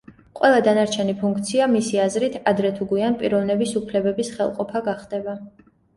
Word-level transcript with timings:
ყველა 0.37 0.61
დანარჩენი 0.67 1.13
ფუნქცია, 1.19 1.67
მისი 1.73 2.01
აზრით, 2.05 2.37
ადრე 2.53 2.71
თუ 2.79 2.87
გვიან 2.95 3.19
პიროვნების 3.21 3.75
უფლებების 3.83 4.33
ხელყოფა 4.39 4.83
გახდება. 4.89 5.37